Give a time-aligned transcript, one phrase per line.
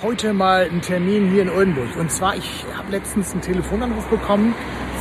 [0.00, 1.96] Heute mal einen Termin hier in Oldenburg.
[1.96, 4.54] Und zwar, ich habe letztens einen Telefonanruf bekommen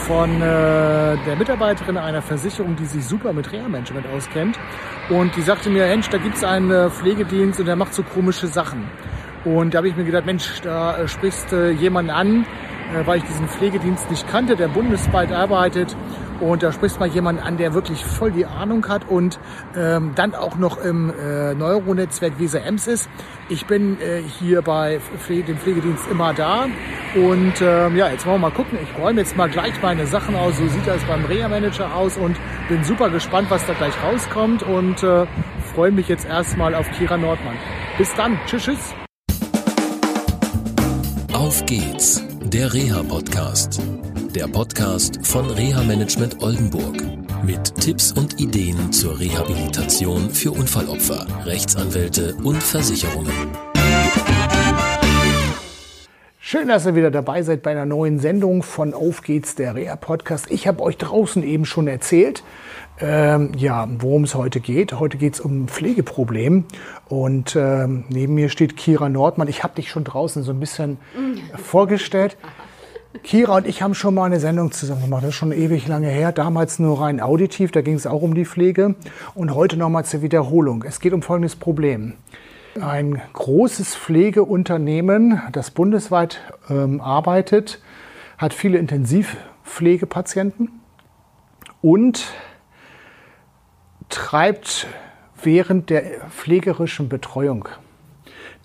[0.07, 4.57] von äh, der Mitarbeiterin einer Versicherung, die sich super mit Reha-Management auskennt.
[5.11, 8.01] Und die sagte mir, Mensch, da gibt es einen äh, Pflegedienst und der macht so
[8.01, 8.89] komische Sachen.
[9.45, 12.47] Und da habe ich mir gedacht, Mensch, da äh, sprichst du jemanden an,
[12.91, 15.95] äh, weil ich diesen Pflegedienst nicht kannte, der bundesweit arbeitet
[16.41, 19.39] und da sprichst mal jemanden an, der wirklich voll die Ahnung hat und
[19.75, 23.09] ähm, dann auch noch im äh, Neuronetzwerk Weser Ems ist.
[23.49, 26.65] Ich bin äh, hier bei Pfle dem Pflegedienst immer da.
[27.15, 28.77] Und ähm, ja, jetzt wollen wir mal gucken.
[28.81, 30.57] Ich räume jetzt mal gleich meine Sachen aus.
[30.57, 32.35] So sieht das beim Reha-Manager aus und
[32.69, 35.25] bin super gespannt, was da gleich rauskommt und äh,
[35.73, 37.55] freue mich jetzt erstmal auf Kira Nordmann.
[37.97, 38.37] Bis dann.
[38.45, 38.93] Tschüss, tschüss.
[41.33, 43.79] Auf geht's, der Reha-Podcast
[44.33, 46.95] der Podcast von Reha Management Oldenburg.
[47.45, 53.31] Mit Tipps und Ideen zur Rehabilitation für Unfallopfer, Rechtsanwälte und Versicherungen.
[56.39, 60.49] Schön, dass ihr wieder dabei seid bei einer neuen Sendung von Auf geht's, der Reha-Podcast.
[60.49, 62.43] Ich habe euch draußen eben schon erzählt,
[62.99, 64.93] ähm, ja, worum es heute geht.
[64.93, 66.65] Heute geht es um ein Pflegeproblem.
[67.07, 69.47] Und ähm, neben mir steht Kira Nordmann.
[69.47, 70.97] Ich habe dich schon draußen so ein bisschen
[71.55, 72.37] vorgestellt.
[73.23, 75.23] Kira und ich haben schon mal eine Sendung zusammen gemacht.
[75.23, 76.31] Das ist schon ewig lange her.
[76.31, 78.95] Damals nur rein auditiv, da ging es auch um die Pflege.
[79.33, 80.83] Und heute nochmal zur Wiederholung.
[80.83, 82.13] Es geht um folgendes Problem.
[82.81, 87.81] Ein großes Pflegeunternehmen, das bundesweit ähm, arbeitet,
[88.37, 90.69] hat viele Intensivpflegepatienten
[91.81, 92.25] und
[94.09, 94.87] treibt
[95.41, 97.67] während der pflegerischen Betreuung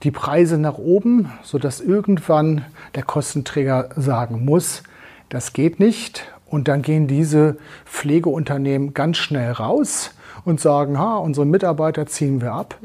[0.02, 2.64] die Preise nach oben, sodass irgendwann
[2.94, 4.82] der Kostenträger sagen muss,
[5.28, 6.24] das geht nicht.
[6.46, 12.52] Und dann gehen diese Pflegeunternehmen ganz schnell raus und sagen, ha, unsere Mitarbeiter ziehen wir
[12.52, 12.78] ab.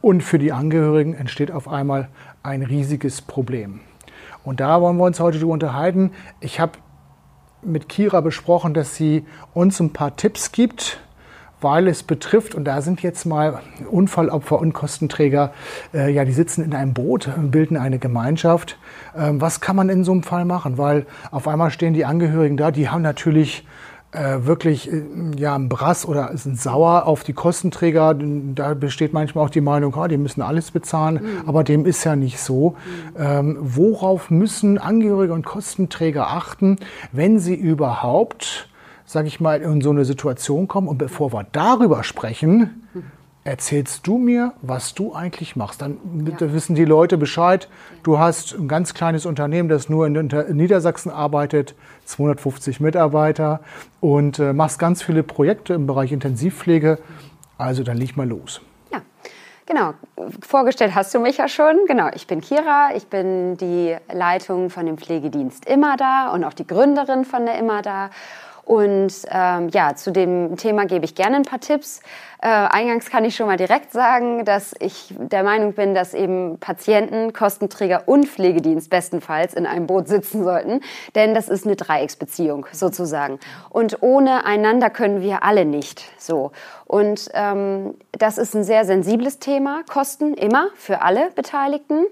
[0.00, 2.08] Und für die Angehörigen entsteht auf einmal
[2.42, 3.80] ein riesiges Problem.
[4.42, 6.12] Und da wollen wir uns heute darüber unterhalten.
[6.40, 6.72] Ich habe
[7.62, 9.24] mit Kira besprochen, dass sie
[9.54, 11.00] uns ein paar Tipps gibt,
[11.64, 13.60] weil es betrifft, und da sind jetzt mal
[13.90, 15.52] Unfallopfer und Kostenträger,
[15.92, 18.78] äh, ja, die sitzen in einem Boot, bilden eine Gemeinschaft.
[19.16, 20.78] Ähm, was kann man in so einem Fall machen?
[20.78, 23.66] Weil auf einmal stehen die Angehörigen da, die haben natürlich
[24.14, 25.02] äh, wirklich äh,
[25.36, 28.14] ja, ein Brass oder sind sauer auf die Kostenträger.
[28.54, 31.48] Da besteht manchmal auch die Meinung, oh, die müssen alles bezahlen, mhm.
[31.48, 32.76] aber dem ist ja nicht so.
[33.16, 33.16] Mhm.
[33.18, 36.76] Ähm, worauf müssen Angehörige und Kostenträger achten,
[37.10, 38.68] wenn sie überhaupt
[39.06, 40.88] sage ich mal, in so eine Situation kommen.
[40.88, 42.88] Und bevor wir darüber sprechen,
[43.44, 45.82] erzählst du mir, was du eigentlich machst.
[45.82, 46.52] Dann ja.
[46.52, 47.68] wissen die Leute Bescheid.
[48.02, 51.74] Du hast ein ganz kleines Unternehmen, das nur in Niedersachsen arbeitet,
[52.06, 53.60] 250 Mitarbeiter
[54.00, 56.98] und äh, machst ganz viele Projekte im Bereich Intensivpflege.
[57.58, 58.62] Also dann leg mal los.
[58.90, 59.02] Ja,
[59.66, 59.94] Genau,
[60.46, 61.86] vorgestellt hast du mich ja schon.
[61.86, 66.52] Genau, ich bin Kira, ich bin die Leitung von dem Pflegedienst Immer da und auch
[66.52, 68.10] die Gründerin von der Immer da.
[68.64, 72.00] Und ähm, ja, zu dem Thema gebe ich gerne ein paar Tipps.
[72.40, 76.58] Äh, eingangs kann ich schon mal direkt sagen, dass ich der Meinung bin, dass eben
[76.58, 80.80] Patienten, Kostenträger und Pflegedienst bestenfalls in einem Boot sitzen sollten,
[81.14, 83.38] denn das ist eine Dreiecksbeziehung sozusagen.
[83.70, 86.52] Und ohne einander können wir alle nicht so.
[86.84, 92.04] Und ähm, das ist ein sehr sensibles Thema, Kosten immer für alle Beteiligten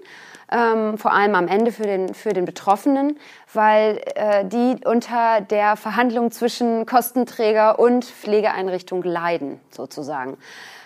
[0.53, 3.17] ähm, vor allem am Ende für den, für den Betroffenen,
[3.53, 10.37] weil äh, die unter der Verhandlung zwischen Kostenträger und Pflegeeinrichtung leiden, sozusagen.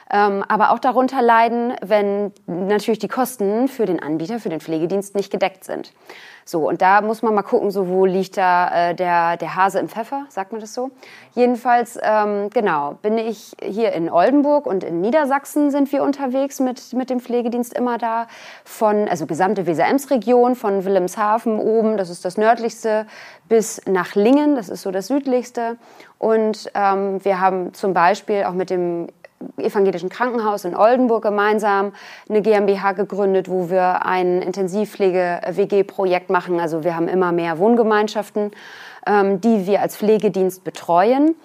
[0.10, 5.16] Ähm, aber auch darunter leiden, wenn natürlich die Kosten für den Anbieter, für den Pflegedienst
[5.16, 5.92] nicht gedeckt sind.
[6.48, 9.80] So, und da muss man mal gucken, so wo liegt da äh, der, der Hase
[9.80, 10.92] im Pfeffer, sagt man das so?
[11.36, 16.94] Jedenfalls, ähm, genau, bin ich hier in Oldenburg und in Niedersachsen sind wir unterwegs mit,
[16.94, 18.28] mit dem Pflegedienst immer da.
[18.64, 23.08] Von, also gesamte Weser-Ems-Region, von Wilhelmshaven oben, das ist das nördlichste,
[23.50, 25.76] bis nach Lingen, das ist so das südlichste.
[26.18, 29.10] Und ähm, wir haben zum Beispiel auch mit dem
[29.58, 31.94] evangelischen Krankenhaus in Oldenburg gemeinsam
[32.30, 36.60] eine GmbH gegründet, wo wir ein Intensivpflege-WG-Projekt machen.
[36.60, 38.52] Also wir haben immer mehr Wohngemeinschaften,
[39.06, 41.36] ähm, die wir als Pflegedienst betreuen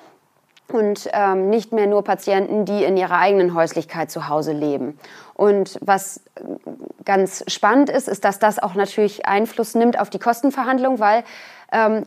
[0.69, 4.99] und ähm, nicht mehr nur Patienten, die in ihrer eigenen Häuslichkeit zu Hause leben.
[5.35, 6.23] Und was
[7.05, 11.25] ganz spannend ist, ist, dass das auch natürlich Einfluss nimmt auf die Kostenverhandlung, weil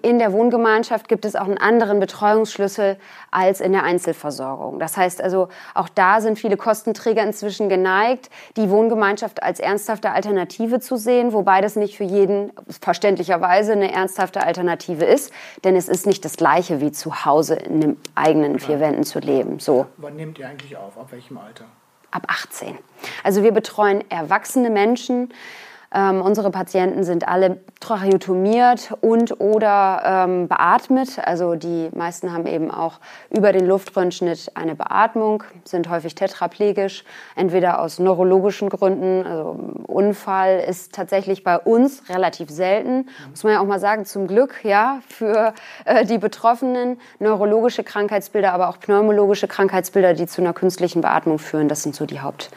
[0.03, 2.97] in der Wohngemeinschaft gibt es auch einen anderen Betreuungsschlüssel
[3.31, 4.77] als in der Einzelversorgung.
[4.77, 10.79] Das heißt also, auch da sind viele Kostenträger inzwischen geneigt, die Wohngemeinschaft als ernsthafte Alternative
[10.79, 15.33] zu sehen, wobei das nicht für jeden verständlicherweise eine ernsthafte Alternative ist,
[15.63, 19.17] denn es ist nicht das Gleiche wie zu Hause in den eigenen vier Wänden zu
[19.17, 19.59] leben.
[19.59, 19.87] So.
[19.97, 20.95] Wann nehmt ihr eigentlich auf?
[20.97, 21.65] Ab welchem Alter?
[22.11, 22.77] Ab 18.
[23.23, 25.33] Also wir betreuen erwachsene Menschen,
[25.95, 31.19] Ähm, unsere Patienten sind alle tracheotomiert und oder ähm, beatmet.
[31.23, 32.99] Also die meisten haben eben auch
[33.29, 37.05] über den Luftröhrenschnitt eine Beatmung, sind häufig tetraplegisch,
[37.37, 39.25] entweder aus neurologischen Gründen.
[39.25, 39.57] Also
[39.87, 44.65] Unfall ist tatsächlich bei uns relativ selten, muss man ja auch mal sagen, zum Glück,
[44.65, 45.53] ja, für
[45.85, 46.99] äh, die Betroffenen.
[47.19, 52.05] Neurologische Krankheitsbilder, aber auch pneumologische Krankheitsbilder, die zu einer künstlichen Beatmung führen, das sind so
[52.05, 52.49] die Haupt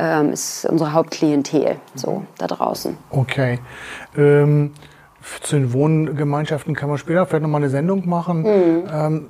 [0.00, 2.96] ähm, ist unsere Hauptklientel so da draußen.
[3.10, 3.58] Okay.
[4.16, 4.72] Ähm,
[5.42, 8.42] zu den Wohngemeinschaften kann man später vielleicht nochmal eine Sendung machen.
[8.42, 8.84] Mhm.
[8.90, 9.26] Ähm,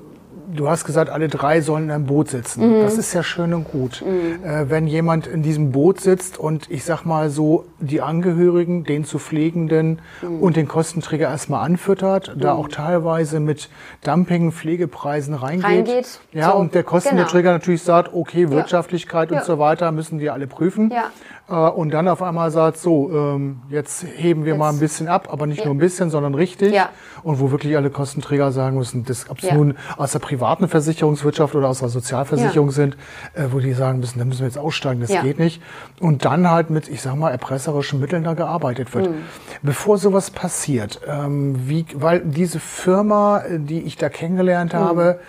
[0.54, 2.78] du hast gesagt, alle drei sollen in einem Boot sitzen.
[2.78, 2.82] Mhm.
[2.82, 4.02] Das ist ja schön und gut.
[4.04, 4.44] Mhm.
[4.44, 9.04] Äh, wenn jemand in diesem Boot sitzt und ich sag mal so, die Angehörigen, den
[9.04, 10.40] zu Pflegenden mhm.
[10.40, 12.60] und den Kostenträger erstmal anfüttert, da mhm.
[12.60, 13.68] auch teilweise mit
[14.04, 15.64] Dumping Pflegepreisen reingeht.
[15.64, 17.52] reingeht ja, so, und der Kostenträger genau.
[17.52, 19.36] natürlich sagt, okay, Wirtschaftlichkeit ja.
[19.36, 19.46] und ja.
[19.46, 20.90] so weiter müssen die alle prüfen.
[20.90, 21.10] Ja.
[21.50, 24.58] Äh, und dann auf einmal sagt, so, ähm, jetzt heben wir jetzt.
[24.58, 25.64] mal ein bisschen ab, aber nicht ja.
[25.66, 26.72] nur ein bisschen, sondern richtig.
[26.72, 26.90] Ja.
[27.22, 29.54] Und wo wirklich alle Kostenträger sagen müssen, das, ob es ja.
[29.54, 32.96] nun aus der privaten Versicherungswirtschaft oder aus der Sozialversicherung sind,
[33.34, 35.60] äh, wo die sagen müssen, da müssen wir jetzt aussteigen, das geht nicht.
[35.98, 39.10] Und dann halt mit, ich sag mal, erpresserischen Mitteln da gearbeitet wird.
[39.10, 39.14] Mhm.
[39.62, 44.78] Bevor sowas passiert, ähm, wie, weil diese Firma, die ich da kennengelernt mhm.
[44.78, 45.20] habe,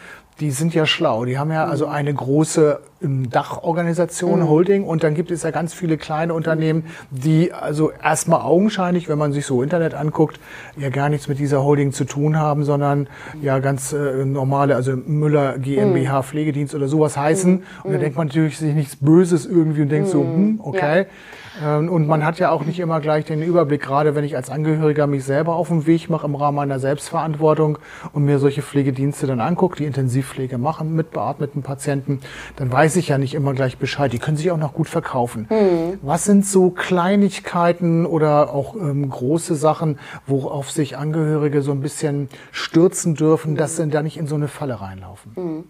[0.41, 1.25] die sind ja schlau.
[1.25, 1.93] Die haben ja also mhm.
[1.93, 4.49] eine große ähm, Dachorganisation, mhm.
[4.49, 9.19] Holding, und dann gibt es ja ganz viele kleine Unternehmen, die also erstmal augenscheinlich, wenn
[9.19, 10.39] man sich so Internet anguckt,
[10.75, 13.07] ja gar nichts mit dieser Holding zu tun haben, sondern
[13.41, 16.23] ja ganz äh, normale, also Müller GmbH mhm.
[16.23, 17.51] Pflegedienst oder sowas heißen.
[17.51, 17.63] Mhm.
[17.83, 20.35] Und da denkt man natürlich sich nichts Böses irgendwie und denkt so, mhm.
[20.35, 21.01] hm, okay.
[21.01, 21.05] Ja.
[21.61, 24.49] Ähm, und man hat ja auch nicht immer gleich den Überblick, gerade wenn ich als
[24.49, 27.77] Angehöriger mich selber auf den Weg mache im Rahmen meiner Selbstverantwortung
[28.13, 32.21] und mir solche Pflegedienste dann angucke, die Intensivpflege machen mit beatmeten Patienten,
[32.55, 34.13] dann weiß ich ja nicht immer gleich Bescheid.
[34.13, 35.47] Die können sich auch noch gut verkaufen.
[35.49, 35.99] Mhm.
[36.01, 42.29] Was sind so Kleinigkeiten oder auch ähm, große Sachen, worauf sich Angehörige so ein bisschen
[42.51, 45.33] stürzen dürfen, dass sie da nicht in so eine Falle reinlaufen?
[45.35, 45.63] Mhm.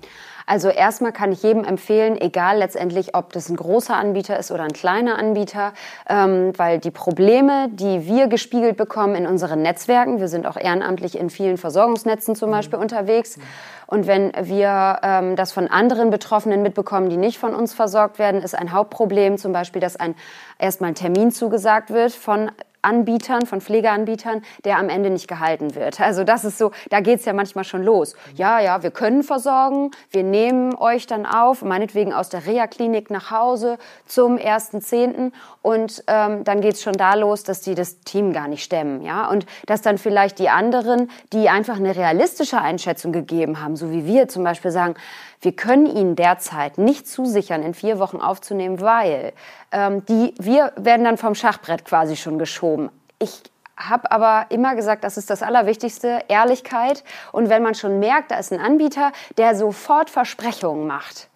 [0.51, 4.63] Also erstmal kann ich jedem empfehlen, egal letztendlich, ob das ein großer Anbieter ist oder
[4.63, 5.71] ein kleiner Anbieter,
[6.09, 11.18] ähm, weil die Probleme, die wir gespiegelt bekommen in unseren Netzwerken, wir sind auch ehrenamtlich
[11.18, 12.83] in vielen Versorgungsnetzen zum Beispiel mhm.
[12.83, 13.39] unterwegs.
[13.88, 18.42] Und wenn wir ähm, das von anderen Betroffenen mitbekommen, die nicht von uns versorgt werden,
[18.42, 20.15] ist ein Hauptproblem zum Beispiel, dass ein
[20.59, 25.99] erstmal ein Termin zugesagt wird von Anbietern, von Pflegeanbietern, der am Ende nicht gehalten wird.
[25.99, 28.15] Also das ist so, da geht's ja manchmal schon los.
[28.35, 33.31] Ja, ja, wir können versorgen, wir nehmen euch dann auf, meinetwegen aus der Reha-Klinik nach
[33.31, 35.31] Hause zum 1.10.
[35.61, 39.01] Und ähm, dann geht's schon da los, dass die das Team gar nicht stemmen.
[39.01, 39.29] Ja?
[39.29, 44.05] Und dass dann vielleicht die anderen, die einfach eine realistische Einschätzung gegeben haben, so wie
[44.05, 44.95] wir zum Beispiel sagen,
[45.41, 49.33] wir können Ihnen derzeit nicht zusichern, in vier Wochen aufzunehmen, weil
[49.71, 52.89] ähm, die, wir werden dann vom Schachbrett quasi schon geschoben.
[53.17, 53.41] Ich
[53.75, 57.03] habe aber immer gesagt, das ist das Allerwichtigste, Ehrlichkeit.
[57.31, 61.29] Und wenn man schon merkt, da ist ein Anbieter, der sofort Versprechungen macht,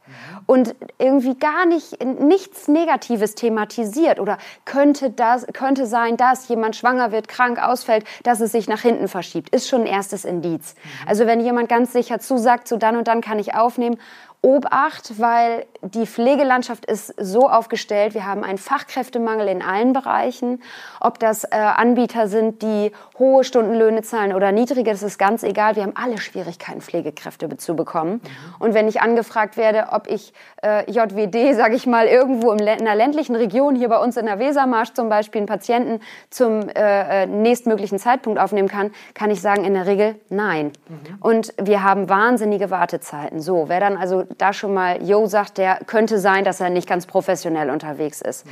[0.46, 7.12] und irgendwie gar nicht nichts Negatives thematisiert oder könnte das könnte sein, dass jemand schwanger
[7.12, 10.76] wird, krank ausfällt, dass es sich nach hinten verschiebt, ist schon ein erstes Indiz.
[10.76, 11.08] Mhm.
[11.08, 13.98] Also wenn jemand ganz sicher zusagt, so dann und dann kann ich aufnehmen
[14.46, 18.14] Obacht, weil die Pflegelandschaft ist so aufgestellt.
[18.14, 20.62] Wir haben einen Fachkräftemangel in allen Bereichen.
[21.00, 25.76] Ob das äh, Anbieter sind, die hohe Stundenlöhne zahlen oder niedrige, das ist ganz egal.
[25.76, 28.14] Wir haben alle Schwierigkeiten, Pflegekräfte zu bekommen.
[28.14, 28.20] Mhm.
[28.60, 30.32] Und wenn ich angefragt werde, ob ich
[30.64, 34.38] äh, JWD, sage ich mal, irgendwo in einer ländlichen Region, hier bei uns in der
[34.38, 39.66] Wesermarsch zum Beispiel, einen Patienten zum äh, äh, nächstmöglichen Zeitpunkt aufnehmen kann, kann ich sagen,
[39.66, 40.72] in der Regel nein.
[40.88, 41.18] Mhm.
[41.20, 43.40] Und wir haben wahnsinnige Wartezeiten.
[43.40, 46.88] So, wer dann also da schon mal Jo sagt, der könnte sein, dass er nicht
[46.88, 48.46] ganz professionell unterwegs ist.
[48.46, 48.50] Mhm.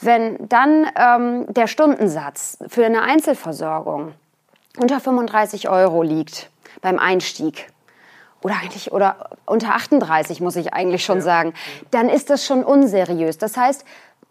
[0.00, 4.12] Wenn dann ähm, der Stundensatz für eine Einzelversorgung
[4.78, 6.50] unter 35 Euro liegt
[6.82, 7.68] beim Einstieg,
[8.42, 11.24] oder eigentlich oder unter 38 muss ich eigentlich schon ja.
[11.24, 11.54] sagen,
[11.90, 13.38] dann ist das schon unseriös.
[13.38, 13.84] Das heißt,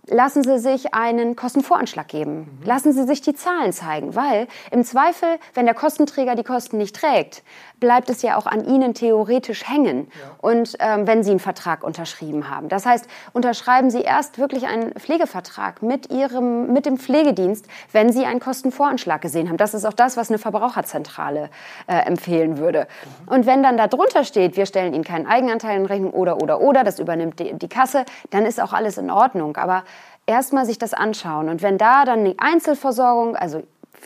[0.08, 2.60] lassen Sie sich einen Kostenvoranschlag geben.
[2.62, 2.66] Mhm.
[2.66, 6.96] Lassen Sie sich die Zahlen zeigen, weil im Zweifel, wenn der Kostenträger die Kosten nicht
[6.96, 7.44] trägt,
[7.80, 10.08] bleibt es ja auch an Ihnen theoretisch hängen.
[10.08, 10.50] Ja.
[10.50, 12.70] Und ähm, wenn Sie einen Vertrag unterschrieben haben.
[12.70, 18.26] Das heißt, unterschreiben Sie erst wirklich einen Pflegevertrag mit Ihrem, mit dem Pflegedienst, wenn Sie
[18.26, 19.58] einen Kostenvoranschlag gesehen haben.
[19.58, 21.50] Das ist auch das, was eine Verbraucherzentrale
[21.88, 22.88] äh, empfehlen würde.
[23.28, 23.34] Mhm.
[23.34, 26.62] Und wenn dann da drunter steht, wir stellen Ihnen keinen Eigenanteil in Rechnung oder, oder,
[26.62, 29.58] oder, das übernimmt die, die Kasse, dann ist auch alles in Ordnung.
[29.58, 29.84] Aber
[30.26, 31.50] erstmal sich das anschauen.
[31.50, 33.64] Und wenn da dann die Einzelversorgung, also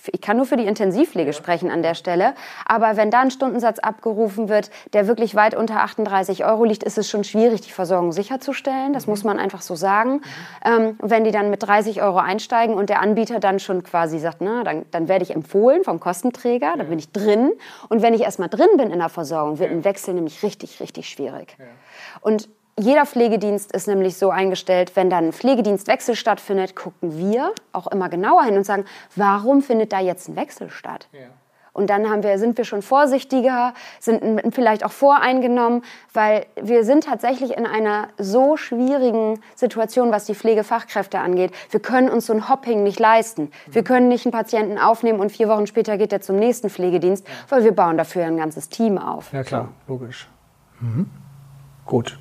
[0.08, 2.34] ich kann nur für die Intensivpflege sprechen an der Stelle.
[2.66, 6.98] Aber wenn da ein Stundensatz abgerufen wird, der wirklich weit unter 38 Euro liegt, ist
[6.98, 8.94] es schon schwierig, die Versorgung sicherzustellen.
[8.94, 10.22] Das muss man einfach so sagen.
[10.66, 14.38] Ähm, wenn die dann mit 30 Euro einsteigen und der Anbieter dann schon quasi sagt,
[14.42, 17.52] na, dann, dann werde ich empfohlen vom Kostenträger, dann bin ich drin.
[17.90, 21.10] Und wenn ich erstmal drin bin in der Versorgung, wird ein Wechsel nämlich richtig, richtig
[21.10, 21.58] schwierig.
[22.22, 22.50] Und
[22.80, 28.10] jeder Pflegedienst ist nämlich so eingestellt, wenn dann ein Pflegedienstwechsel stattfindet, gucken wir auch immer
[28.10, 31.08] genauer hin und sagen, warum findet da jetzt ein Wechsel statt?
[31.12, 31.28] Ja.
[31.72, 35.84] Und dann haben wir, sind wir schon vorsichtiger, sind vielleicht auch voreingenommen,
[36.14, 41.52] weil wir sind tatsächlich in einer so schwierigen Situation, was die Pflegefachkräfte angeht.
[41.70, 43.52] Wir können uns so ein Hopping nicht leisten.
[43.68, 47.26] Wir können nicht einen Patienten aufnehmen und vier Wochen später geht er zum nächsten Pflegedienst,
[47.50, 49.32] weil wir bauen dafür ein ganzes Team auf.
[49.32, 50.28] Ja klar, logisch.
[50.82, 51.10] Mhm.
[51.86, 52.18] Gut.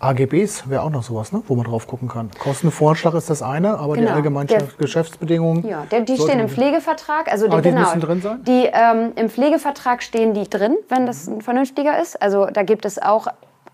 [0.00, 1.42] AGBs wäre auch noch sowas, ne?
[1.48, 2.30] wo man drauf gucken kann.
[2.38, 4.08] Kostenvorschlag ist das eine, aber genau.
[4.08, 5.66] die allgemeinen Geschäftsbedingungen.
[5.66, 7.30] Ja, der, die stehen im Pflegevertrag.
[7.30, 8.44] Also aber die, genau, müssen drin sein?
[8.44, 12.20] Die, ähm, Im Pflegevertrag stehen die drin, wenn das ein vernünftiger ist.
[12.20, 13.26] Also da gibt es auch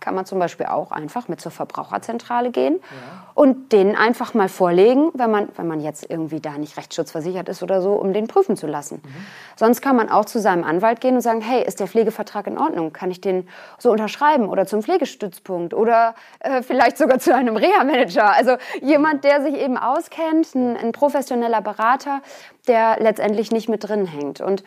[0.05, 3.27] kann man zum Beispiel auch einfach mit zur Verbraucherzentrale gehen ja.
[3.33, 7.63] und denen einfach mal vorlegen, wenn man, wenn man jetzt irgendwie da nicht rechtsschutzversichert ist
[7.63, 9.01] oder so, um den prüfen zu lassen.
[9.03, 9.27] Mhm.
[9.57, 12.59] Sonst kann man auch zu seinem Anwalt gehen und sagen, hey, ist der Pflegevertrag in
[12.59, 12.93] Ordnung?
[12.93, 18.31] Kann ich den so unterschreiben oder zum Pflegestützpunkt oder äh, vielleicht sogar zu einem Reha-Manager?
[18.31, 22.21] Also jemand, der sich eben auskennt, ein, ein professioneller Berater,
[22.69, 24.43] der letztendlich nicht mit drin hängt.
[24.43, 24.65] Und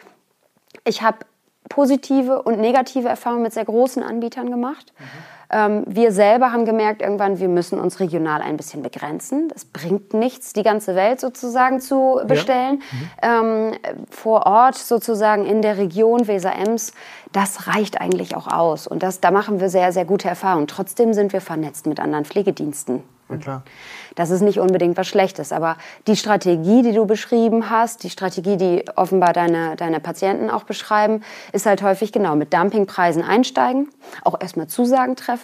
[0.83, 1.19] ich habe
[1.69, 4.93] positive und negative Erfahrungen mit sehr großen Anbietern gemacht.
[4.97, 5.36] Mhm.
[5.49, 9.47] Ähm, wir selber haben gemerkt irgendwann, wir müssen uns regional ein bisschen begrenzen.
[9.49, 12.81] Das bringt nichts, die ganze Welt sozusagen zu bestellen.
[13.21, 13.41] Ja.
[13.41, 13.71] Mhm.
[13.71, 16.91] Ähm, vor Ort sozusagen in der Region Weser-Ems,
[17.31, 18.87] das reicht eigentlich auch aus.
[18.87, 20.67] Und das, da machen wir sehr, sehr gute Erfahrungen.
[20.67, 23.03] Trotzdem sind wir vernetzt mit anderen Pflegediensten.
[23.45, 23.61] Ja.
[24.15, 25.77] Das ist nicht unbedingt was Schlechtes, aber
[26.07, 31.21] die Strategie, die du beschrieben hast, die Strategie, die offenbar deine, deine Patienten auch beschreiben,
[31.51, 33.89] ist halt häufig genau mit Dumpingpreisen einsteigen,
[34.23, 35.36] auch erstmal Zusagen treffen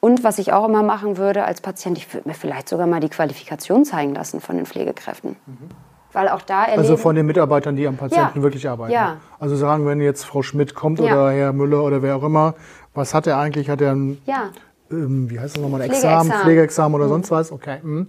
[0.00, 3.00] und was ich auch immer machen würde als Patient, ich würde mir vielleicht sogar mal
[3.00, 5.36] die Qualifikation zeigen lassen von den Pflegekräften.
[5.46, 5.68] Mhm.
[6.12, 8.42] Weil auch da also von den Mitarbeitern, die am Patienten ja.
[8.42, 8.92] wirklich arbeiten.
[8.92, 9.16] Ja.
[9.38, 11.06] Also sagen, wenn jetzt Frau Schmidt kommt ja.
[11.06, 12.54] oder Herr Müller oder wer auch immer,
[12.92, 13.70] was hat er eigentlich?
[13.70, 14.50] Hat er ein ja
[14.92, 17.10] ähm, wie heißt das nochmal, Examen, Pflegeexamen oder mhm.
[17.10, 17.52] sonst was?
[17.52, 17.78] Okay.
[17.82, 18.06] Mhm.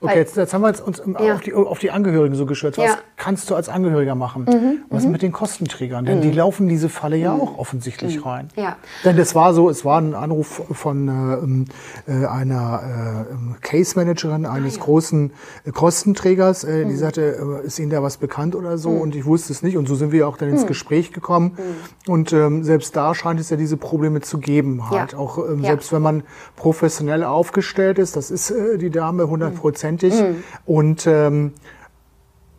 [0.00, 1.34] Okay, jetzt, jetzt, haben wir jetzt uns ja.
[1.34, 2.78] auf, die, auf, die, Angehörigen so geschürzt.
[2.78, 2.98] Was ja.
[3.16, 4.44] kannst du als Angehöriger machen?
[4.44, 4.82] Mhm.
[4.90, 5.12] Was mhm.
[5.12, 6.04] mit den Kostenträgern?
[6.04, 6.22] Denn mhm.
[6.22, 7.40] die laufen diese Falle ja mhm.
[7.40, 8.22] auch offensichtlich mhm.
[8.22, 8.48] rein.
[8.54, 8.76] Ja.
[9.04, 11.66] Denn das war so, es war ein Anruf von
[12.06, 14.84] äh, äh einer äh, Case Managerin eines ah, ja.
[14.84, 15.32] großen
[15.64, 18.90] äh, Kostenträgers, äh, die sagte, äh, ist Ihnen da was bekannt oder so?
[18.90, 19.76] Und ich wusste es nicht.
[19.76, 21.58] Und so sind wir auch dann ins Gespräch gekommen.
[22.06, 24.90] Und ähm, selbst da scheint es ja diese Probleme zu geben.
[24.90, 25.14] Halt.
[25.14, 26.17] Auch ähm, selbst wenn man
[26.56, 30.14] professionell aufgestellt ist, das ist äh, die Dame 100 Prozent hundertprozentig.
[30.14, 30.44] Mhm.
[30.66, 31.52] Und ähm,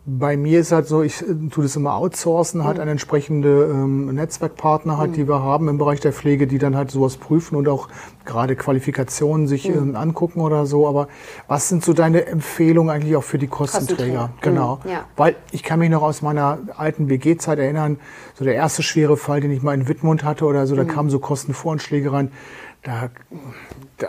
[0.06, 2.82] bei mir ist halt so, ich äh, tue das immer outsourcen, halt mhm.
[2.82, 5.14] eine entsprechende ähm, Netzwerkpartner halt, mhm.
[5.14, 7.88] die wir haben im Bereich der Pflege, die dann halt sowas prüfen und auch
[8.24, 9.94] gerade Qualifikationen sich mhm.
[9.94, 10.88] äh, angucken oder so.
[10.88, 11.08] Aber
[11.48, 14.30] was sind so deine Empfehlungen eigentlich auch für die Kostenträger?
[14.40, 14.80] Genau.
[14.84, 14.90] Mhm.
[14.90, 15.04] Ja.
[15.16, 17.98] Weil ich kann mich noch aus meiner alten WG-Zeit erinnern,
[18.34, 20.88] so der erste schwere Fall, den ich mal in Wittmund hatte oder so, da mhm.
[20.88, 22.32] kamen so Kostenvoranschläge rein
[22.82, 23.10] da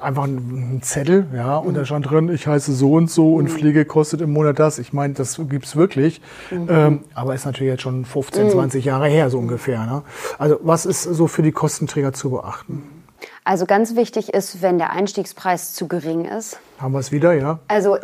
[0.01, 3.49] einfach ein Zettel, ja, und da stand drin, ich heiße so und so und mhm.
[3.49, 4.79] Pflege kostet im Monat das.
[4.79, 6.67] Ich meine, das gibt's wirklich, mhm.
[6.69, 8.51] ähm, aber ist natürlich jetzt schon 15, mhm.
[8.51, 9.85] 20 Jahre her so ungefähr.
[9.85, 10.03] Ne?
[10.37, 12.83] Also was ist so für die Kostenträger zu beachten?
[13.43, 16.59] Also ganz wichtig ist, wenn der Einstiegspreis zu gering ist.
[16.81, 17.59] Haben wir es wieder, ja?
[17.67, 17.97] Also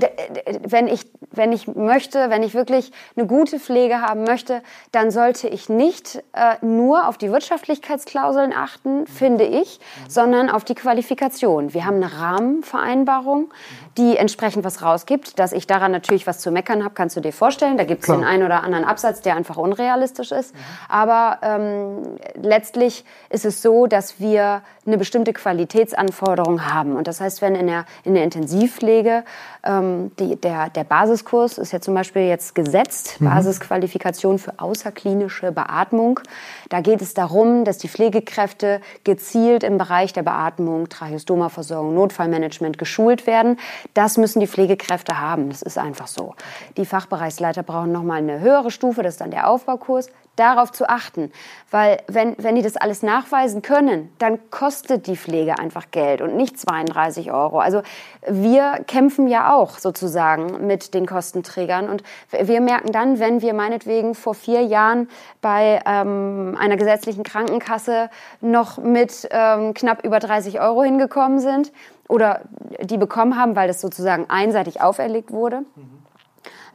[0.67, 5.47] wenn ich, wenn ich möchte, wenn ich wirklich eine gute Pflege haben möchte, dann sollte
[5.47, 10.09] ich nicht äh, nur auf die Wirtschaftlichkeitsklauseln achten, finde ich, mhm.
[10.09, 11.73] sondern auf die Qualifikation.
[11.73, 13.51] Wir haben eine Rahmenvereinbarung,
[13.97, 15.39] die entsprechend was rausgibt.
[15.39, 17.77] Dass ich daran natürlich was zu meckern habe, kannst du dir vorstellen.
[17.77, 20.53] Da gibt es den einen oder anderen Absatz, der einfach unrealistisch ist.
[20.53, 20.59] Mhm.
[20.89, 26.95] Aber ähm, letztlich ist es so, dass wir eine bestimmte Qualitätsanforderung haben.
[26.95, 28.23] Und das heißt, wenn in der, in der
[28.67, 29.23] Intensivpflege
[29.67, 33.25] ähm, die, der, der Basiskurs ist ja zum Beispiel jetzt gesetzt, mhm.
[33.25, 36.19] Basisqualifikation für außerklinische Beatmung.
[36.69, 43.27] Da geht es darum, dass die Pflegekräfte gezielt im Bereich der Beatmung, Tracheostomaversorgung, Notfallmanagement geschult
[43.27, 43.59] werden.
[43.93, 45.49] Das müssen die Pflegekräfte haben.
[45.49, 46.33] Das ist einfach so.
[46.77, 51.31] Die Fachbereichsleiter brauchen nochmal eine höhere Stufe, das ist dann der Aufbaukurs darauf zu achten.
[51.69, 56.37] Weil wenn, wenn die das alles nachweisen können, dann kostet die Pflege einfach Geld und
[56.37, 57.59] nicht 32 Euro.
[57.59, 57.81] Also
[58.27, 64.15] wir kämpfen ja auch sozusagen mit den Kostenträgern und wir merken dann, wenn wir meinetwegen
[64.15, 65.09] vor vier Jahren
[65.41, 68.09] bei ähm, einer gesetzlichen Krankenkasse
[68.41, 71.71] noch mit ähm, knapp über 30 Euro hingekommen sind
[72.07, 72.41] oder
[72.81, 75.61] die bekommen haben, weil das sozusagen einseitig auferlegt wurde.
[75.75, 76.06] Mhm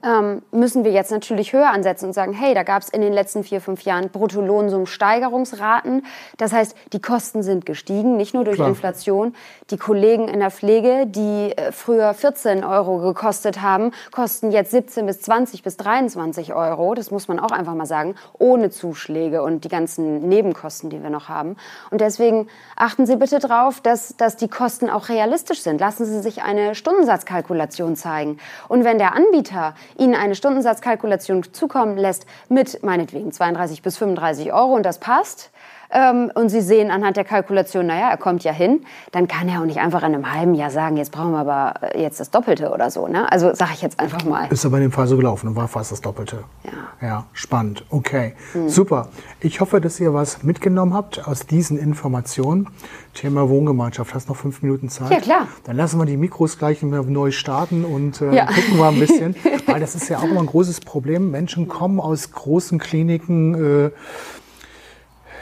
[0.02, 3.12] ähm, müssen wir jetzt natürlich höher ansetzen und sagen, hey, da gab es in den
[3.12, 6.04] letzten vier, fünf Jahren Bruttolohnsummsteigerungsraten.
[6.36, 8.68] Das heißt, die Kosten sind gestiegen, nicht nur durch Klar.
[8.68, 9.34] Inflation.
[9.70, 15.06] Die Kollegen in der Pflege, die äh, früher 14 Euro gekostet haben, kosten jetzt 17
[15.06, 16.94] bis 20 bis 23 Euro.
[16.94, 21.10] Das muss man auch einfach mal sagen, ohne Zuschläge und die ganzen Nebenkosten, die wir
[21.10, 21.56] noch haben.
[21.90, 25.80] Und deswegen achten Sie bitte darauf, dass, dass die Kosten auch realistisch sind.
[25.80, 28.38] Lassen Sie sich eine Stundensatzkalkulation zeigen.
[28.68, 34.74] Und wenn der Anbieter Ihnen eine Stundensatzkalkulation zukommen lässt mit meinetwegen 32 bis 35 Euro.
[34.74, 35.50] Und das passt,
[35.92, 39.60] ähm, und Sie sehen anhand der Kalkulation, naja, er kommt ja hin, dann kann er
[39.60, 42.30] auch nicht einfach in einem halben Jahr sagen, jetzt brauchen wir aber äh, jetzt das
[42.30, 43.08] Doppelte oder so.
[43.08, 43.30] Ne?
[43.30, 44.46] Also sage ich jetzt einfach mal.
[44.50, 46.44] Ist aber in dem Fall so gelaufen und war fast das Doppelte.
[46.64, 46.72] Ja.
[47.06, 47.84] Ja, spannend.
[47.90, 48.68] Okay, hm.
[48.68, 49.08] super.
[49.40, 52.68] Ich hoffe, dass ihr was mitgenommen habt aus diesen Informationen.
[53.14, 54.14] Thema Wohngemeinschaft.
[54.14, 55.10] Hast noch fünf Minuten Zeit?
[55.10, 55.48] Ja, klar.
[55.64, 58.46] Dann lassen wir die Mikros gleich neu starten und äh, ja.
[58.46, 59.36] gucken wir ein bisschen.
[59.66, 61.30] Weil das ist ja auch immer ein großes Problem.
[61.30, 63.90] Menschen kommen aus großen Kliniken, äh,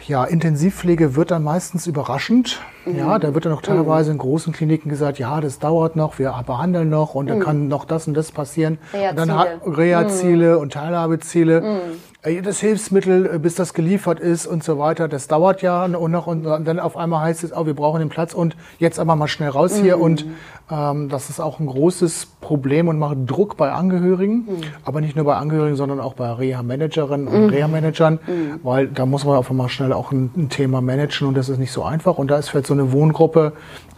[0.07, 2.61] ja, Intensivpflege wird dann meistens überraschend.
[2.85, 2.99] Mhm.
[2.99, 6.35] Ja, da wird dann auch teilweise in großen Kliniken gesagt, ja, das dauert noch, wir
[6.47, 7.29] behandeln noch und mhm.
[7.29, 8.79] dann kann noch das und das passieren.
[8.93, 9.11] Reha-Ziele.
[9.11, 10.61] Und dann hat Reha-Ziele mhm.
[10.61, 11.61] und Teilhabeziele.
[11.61, 12.11] Mhm
[12.43, 16.27] das Hilfsmittel, äh, bis das geliefert ist und so weiter, das dauert ja und noch
[16.27, 19.29] und dann auf einmal heißt es, oh, wir brauchen den Platz und jetzt aber mal
[19.29, 20.03] schnell raus hier mhm.
[20.03, 20.27] und
[20.71, 24.61] das ist auch ein großes Problem und macht Druck bei Angehörigen, mhm.
[24.85, 27.49] aber nicht nur bei Angehörigen, sondern auch bei Reha-Managerinnen und mhm.
[27.49, 28.61] Reha-Managern, mhm.
[28.63, 31.59] weil da muss man auf einmal schnell auch ein, ein, Thema managen und das ist
[31.59, 33.53] nicht so einfach und da ist vielleicht so eine Wohngruppe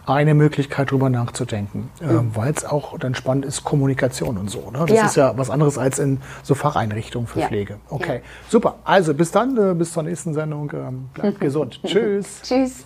[0.05, 2.35] eine Möglichkeit, drüber nachzudenken, äh, mhm.
[2.35, 4.71] weil es auch dann spannend ist, Kommunikation und so.
[4.71, 4.79] Ne?
[4.87, 5.05] Das ja.
[5.05, 7.47] ist ja was anderes als in so Facheinrichtungen für ja.
[7.47, 7.77] Pflege.
[7.89, 8.21] Okay, ja.
[8.49, 8.75] super.
[8.83, 10.71] Also bis dann, äh, bis zur nächsten Sendung.
[10.73, 11.79] Ähm, bleibt gesund.
[11.85, 12.41] Tschüss.
[12.43, 12.85] Tschüss.